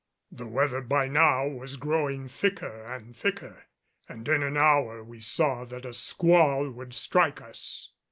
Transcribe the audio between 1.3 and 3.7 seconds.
was growing thicker and thicker,